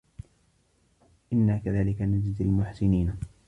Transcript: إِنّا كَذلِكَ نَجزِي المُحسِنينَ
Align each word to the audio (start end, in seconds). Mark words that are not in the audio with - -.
إِنّا 1.33 1.57
كَذلِكَ 1.57 2.01
نَجزِي 2.01 2.43
المُحسِنينَ 2.43 3.13